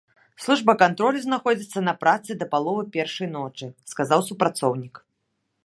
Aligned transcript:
Служба 0.43 0.73
кантролю 0.81 1.19
знаходзіцца 1.25 1.83
на 1.87 1.93
працы 2.05 2.37
да 2.41 2.45
паловы 2.53 2.83
першай 2.97 3.27
ночы, 3.37 3.65
сказаў 3.93 4.19
супрацоўнік. 4.31 4.95